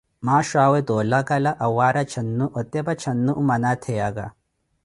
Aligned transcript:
Maaxho 0.27 0.59
awe 0.61 0.79
toolakala, 0.87 1.51
awaarya 1.67 2.03
caanu, 2.13 2.49
otepa 2.63 2.99
caanu 3.03 3.39
mmana 3.41 3.67
atheyaka. 3.75 4.25